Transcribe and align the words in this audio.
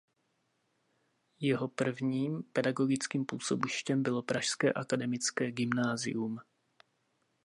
Jeho 1.39 1.67
prvním 1.67 2.43
pedagogickým 2.53 3.25
působištěm 3.25 4.03
bylo 4.03 4.23
pražské 4.23 4.73
akademické 4.73 5.51
gymnázium. 5.51 6.39